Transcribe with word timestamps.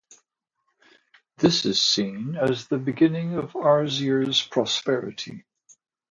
This 1.37 1.63
is 1.63 1.85
seen 1.85 2.35
as 2.35 2.65
the 2.67 2.79
beginning 2.79 3.35
of 3.37 3.53
Arzier's 3.53 4.41
prosperity. 4.41 5.45